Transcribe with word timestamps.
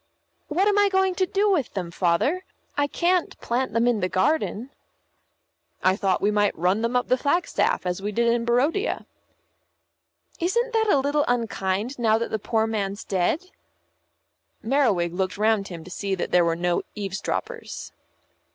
"What 0.47 0.67
am 0.67 0.79
I 0.79 0.89
going 0.89 1.13
to 1.13 1.27
do 1.27 1.47
with 1.51 1.75
them, 1.75 1.91
Father? 1.91 2.43
I 2.75 2.87
can't 2.87 3.39
plant 3.39 3.73
them 3.73 3.85
in 3.87 3.99
the 3.99 4.09
garden." 4.09 4.71
"I 5.83 5.95
thought 5.95 6.23
we 6.23 6.31
might 6.31 6.57
run 6.57 6.81
them 6.81 6.95
up 6.95 7.07
the 7.07 7.19
flagstaff, 7.19 7.85
as 7.85 8.01
we 8.01 8.11
did 8.11 8.27
in 8.33 8.43
Barodia." 8.43 9.05
"Isn't 10.39 10.73
that 10.73 10.89
a 10.89 10.97
little 10.97 11.23
unkind 11.27 11.99
now 11.99 12.17
that 12.17 12.31
the 12.31 12.39
poor 12.39 12.65
man's 12.65 13.03
dead?" 13.03 13.51
Merriwig 14.63 15.13
looked 15.13 15.37
round 15.37 15.67
him 15.67 15.83
to 15.83 15.91
see 15.91 16.15
that 16.15 16.31
there 16.31 16.45
were 16.45 16.55
no 16.55 16.81
eavesdroppers. 16.95 17.91